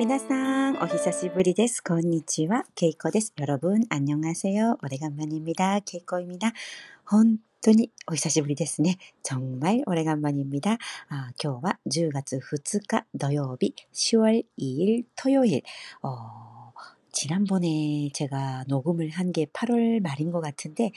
[0.00, 1.82] 皆さん, 오久しぶりです.
[1.82, 3.32] 건니치와 케이코です.
[3.38, 4.78] 여러분, 안녕하세요.
[4.82, 5.80] 오래간만입니다.
[5.80, 6.52] 케이코입니다.
[7.04, 8.96] 本当にお久しぶりですね.
[9.22, 10.78] 정말 오래간만입니다.
[11.08, 15.62] 아, 今日は10月 2日 土曜日, 10월 2일 토요일.
[17.10, 20.92] 어, 지난번에 제가 녹음을 한 게 8월 말인 것 같은데,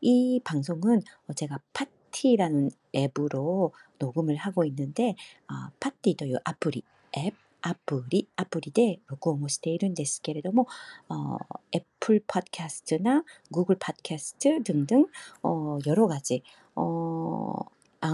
[0.00, 5.16] 에이방송은제가팟 파티라는 앱으로 녹음을 하고 있는데
[5.48, 6.84] 어, 파티 という 아플리
[7.16, 10.66] 앱 아플리 아플리で 녹음을 しているんですけれども
[11.08, 11.38] 어,
[11.74, 15.06] 애플 팟캐스트나 구글 팟캐스트 등등
[15.42, 16.42] 어, 여러 가지
[16.74, 17.56] 어,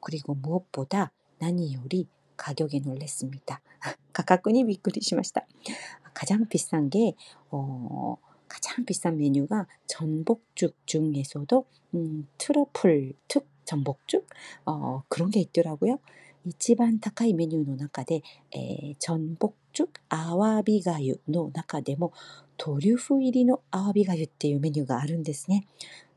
[0.00, 3.61] 그리고무엇보다 何より가격에 놀랐습니다.
[4.13, 5.45] 가깝군이 미끄리시마시다.
[6.13, 7.13] 가장 비싼 게
[7.51, 8.17] 어,
[8.47, 11.65] 가장 비싼 메뉴가 전복죽 중에서도
[11.95, 14.27] 음, 트러플 특 전복죽
[14.65, 15.99] 어, 그런 게 있더라고요.
[16.45, 18.21] 이치반 타카이 메뉴의 나카데
[18.99, 22.11] 전복죽 아와비가유の 中でも 뭐,
[22.57, 25.65] 도류프入りの 아와비가유っていう 메뉴가あるんですね.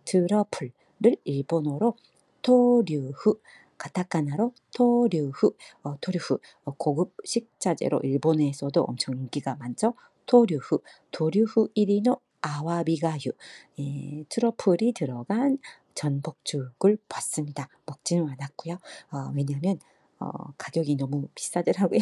[0.04, 1.96] 트러플을 일본어로
[2.42, 3.40] 도류후
[3.79, 5.51] 가타카나로 토류프,
[5.83, 9.93] 어, 토류프 어, 고급 식자재로 일본에서도 엄청 인기가 많죠.
[10.25, 10.79] 토류프,
[11.11, 13.31] 토류프 1위의 아와비가유,
[13.79, 15.57] 예, 트러플이 들어간
[15.95, 17.69] 전복죽을 봤습니다.
[17.85, 18.75] 먹지는 않았고요.
[19.11, 19.79] 어, 왜냐하면
[20.19, 22.01] 어, 가격이 너무 비싸더라고요.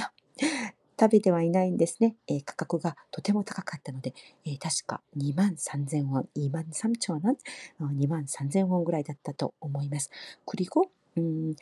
[0.99, 2.15] 食べてはいないんですね。
[2.27, 4.13] えー、価格がとても高かったので、
[4.45, 10.09] えー、確か2 3000 ウォン、2 3000 ウォン、2 3000 ウォンぐらいだったと思います。
[10.45, 11.55] 그리고 음,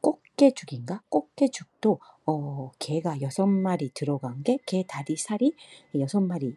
[0.00, 1.02] 꽃게죽인가?
[1.08, 5.54] 꽃게죽도 어, 개가 여섯 마리 들어간 게, 개 다리 살이
[5.98, 6.56] 여섯 마리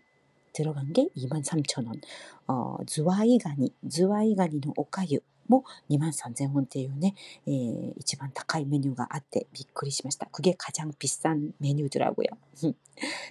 [0.53, 2.01] 들어간 게 23,000원.
[2.47, 7.13] 어,ズワイガニ,ズワイガニの 오카유 も23,000원대요네
[7.47, 10.27] えー、一番高いメニューがあってびっくりしました.
[10.31, 12.27] 그게 가장 비싼 메뉴더라고요.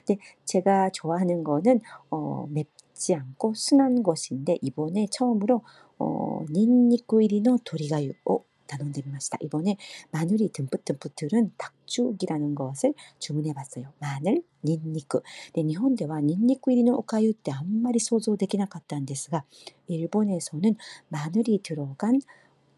[0.06, 1.80] 근데 제가 좋아하는 거는
[2.10, 5.62] 어, 맵지 않고 순한 것인데 이번에 처음으로
[5.98, 9.38] 어, 닌니쿠入りの鶏がゆを 나눈데 미마시다.
[9.40, 9.76] 이번에
[10.12, 13.92] 마늘이 듬뿍듬뿍 들은 닭죽이라는 것을 주문해 봤어요.
[13.98, 15.20] 마늘, 닌니크.
[15.54, 19.44] 네, 일본대와 닌니크 入りの 오카유 때 아무리 소조できなかったんですが
[19.88, 20.76] 일본에서는
[21.08, 22.20] 마늘이 들어간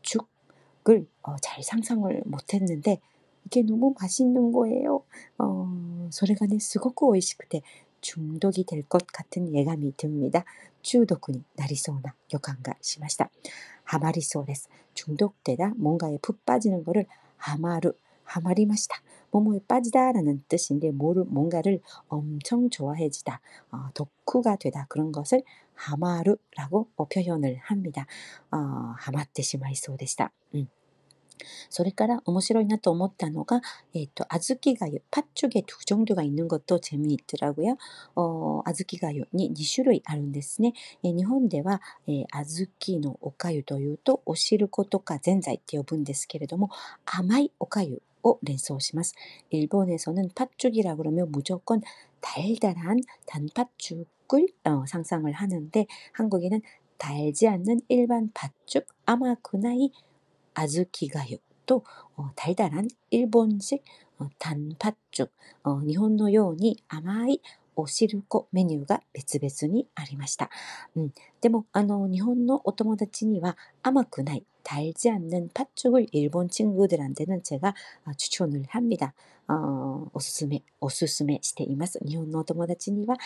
[0.01, 3.01] 죽을 어, 잘 상상을 못했는데
[3.47, 5.05] 이게 너무 맛있는 거예요.
[5.39, 7.63] 어, それがねすごく美味しくて
[8.01, 10.45] 중독이 될 것 같은 예감이 듭니다.
[10.83, 13.31] 중독이 なりそうな予感がしました.
[13.88, 17.06] 하마리소레스 중독되다 뭔가에 푹 빠지는 거를
[17.38, 17.94] 하마루
[18.24, 18.96] 하마리 맛이다
[19.32, 23.42] 뭐뭐에 빠지다라는 뜻인데 뭔가를 엄청 좋아해지다
[23.72, 25.42] 어, 독후가 되다 그런 것을
[25.78, 28.06] 하마루라고 표현을 합니다.
[28.52, 28.58] 어,
[28.98, 30.32] 하마테시마이소 데시다.
[30.56, 30.68] 음.
[31.70, 33.62] それから面白いなと思ったのが、
[33.94, 35.98] えっ、と、あずきがゆ、パッチョゲトクが、
[39.34, 40.74] 2種類あるんですね。
[41.04, 46.70] 日本では、えー、あずきのおかゆというと、お汁粉とかぜんざいって呼ぶんですけれども、
[47.06, 49.16] 甘いおかゆを連想します。
[49.52, 51.88] 日本에서는パッチョギラグロメを無条件、だ
[52.42, 56.62] いだらん、たんパッチョグル、상상을 하는 데、 韓国에 는、
[56.98, 59.94] 달지 않는 일반 팥죽 아마 그나이
[60.57, 61.85] 小豆がゆと
[62.17, 63.83] 어, 달달한 일본식
[64.19, 65.31] 어, 단팥죽,
[65.65, 67.41] 어, 일본の ように 甘い
[67.75, 70.51] お汁粉 메뉴가 別々にありました。
[70.97, 77.75] 음, でもあの日本のお友達には甘くない 달지 않는 팥죽을 일본 친구들한테는 제가
[78.17, 79.15] 추천을 합니다.
[79.49, 81.99] 어, 오스스메, 오스스메 しています.
[82.05, 83.17] 일본의 友達には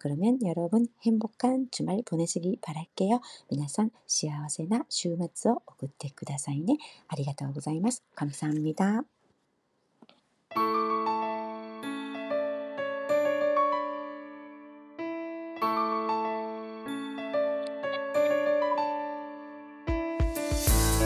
[0.00, 3.20] 그러면 여러분 행복한 주말 보내시기 바랄게요.
[3.50, 6.76] 皆さん幸せな週末を送ってくださいね。
[7.08, 8.02] ありがとうございます。
[8.14, 9.19] 감사합니다